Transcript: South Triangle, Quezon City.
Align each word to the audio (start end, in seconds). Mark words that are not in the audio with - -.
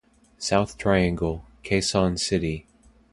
South 0.39 0.79
Triangle, 0.79 1.45
Quezon 1.63 2.17
City. 2.17 2.65